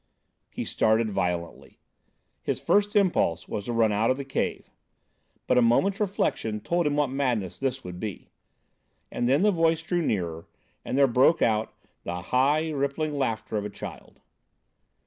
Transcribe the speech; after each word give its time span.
He 0.49 0.65
started 0.65 1.11
violently. 1.11 1.77
His 2.41 2.59
first 2.59 2.95
impulse 2.95 3.47
was 3.47 3.65
to 3.65 3.71
run 3.71 3.91
out 3.91 4.09
of 4.09 4.17
the 4.17 4.25
cave. 4.25 4.71
But 5.45 5.59
a 5.59 5.61
moment's 5.61 5.99
reflection 5.99 6.59
told 6.59 6.87
him 6.87 6.95
what 6.95 7.11
madness 7.11 7.59
this 7.59 7.83
would 7.83 7.99
be. 7.99 8.31
And 9.11 9.29
then 9.29 9.43
the 9.43 9.51
voice 9.51 9.83
drew 9.83 10.01
nearer, 10.01 10.47
and 10.83 10.97
there 10.97 11.05
broke 11.05 11.43
out 11.43 11.75
the 12.03 12.19
high, 12.19 12.71
rippling 12.71 13.13
laughter 13.13 13.57
of 13.57 13.65
a 13.65 13.69
child. 13.69 14.21